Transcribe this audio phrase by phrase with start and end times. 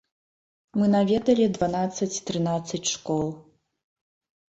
[0.81, 3.25] Мы наведалі дванаццаць-трынаццаць школ.